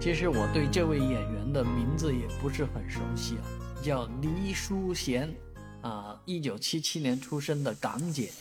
[0.00, 3.44] 其实我对这位演员的名字也不是很熟悉啊，
[3.84, 5.30] 叫黎淑贤，
[5.82, 8.32] 啊，一九七七年出生的港姐。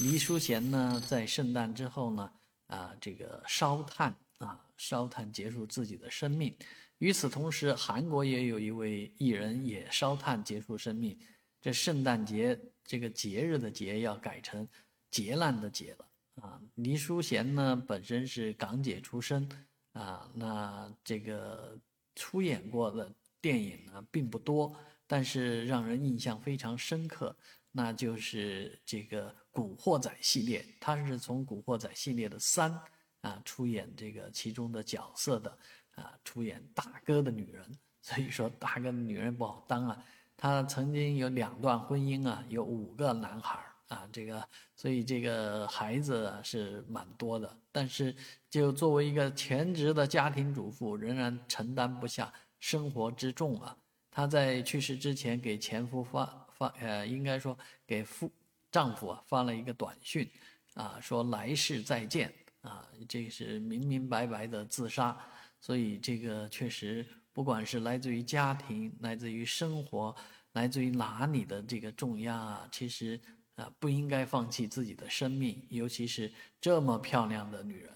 [0.00, 2.30] 黎淑贤呢，在圣诞之后呢，
[2.68, 6.54] 啊，这个烧炭啊，烧炭结束自己的生命。
[6.98, 11.18] 与此同时，韩国也有一位艺人也烧炭结束生命。
[11.60, 14.66] 这圣诞节这个节日的节要改成
[15.10, 16.60] 劫难的劫了啊。
[16.76, 19.48] 黎淑贤呢，本身是港姐出身。
[19.98, 21.76] 啊，那这个
[22.14, 24.72] 出演过的电影呢并不多，
[25.08, 27.36] 但是让人印象非常深刻，
[27.72, 32.80] 那就是这个《古惑仔》系列，他是从《古惑仔》系列的三
[33.22, 35.58] 啊出演这个其中的角色的
[35.96, 40.04] 啊，出演大哥的女人，所以说大哥的女人不好当啊。
[40.36, 48.14] 他曾经有两段婚姻啊，有五个男孩儿啊，这个，所以这个孩子是蛮多的，但是
[48.50, 52.30] 就作为一个全职的家庭主妇，仍然承担不下
[52.60, 53.74] 生活之重啊。
[54.10, 58.30] 她在去世之前给前夫发发，呃，应该说给夫
[58.70, 60.28] 丈夫啊发了一个短讯，
[60.74, 62.30] 啊，说来世再见
[62.60, 65.16] 啊，这是明明白白的自杀。
[65.60, 70.14] 所以这个确实，不管是来自于家庭，来自于生活，
[70.52, 73.18] 来自于哪里的这个重压啊，其实。
[73.58, 77.92] 啊，不应该放弃自己的生命，尤其是这么漂亮的女人。